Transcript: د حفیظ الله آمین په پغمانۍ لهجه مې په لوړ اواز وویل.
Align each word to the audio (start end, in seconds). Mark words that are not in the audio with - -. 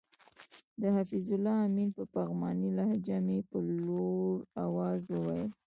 د 0.81 0.83
حفیظ 0.97 1.27
الله 1.35 1.55
آمین 1.67 1.89
په 1.97 2.03
پغمانۍ 2.13 2.69
لهجه 2.77 3.17
مې 3.25 3.39
په 3.49 3.57
لوړ 3.81 4.35
اواز 4.63 5.01
وویل. 5.07 5.49